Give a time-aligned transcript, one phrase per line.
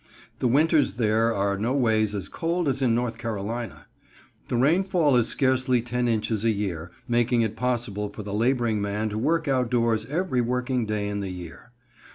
[0.39, 3.85] The winters there are no ways as cold as in North Carolina.
[4.47, 9.09] The rainfall is scarcely ten inches a year, making it possible for the laboring man
[9.09, 11.71] to work out doors every working day in the year.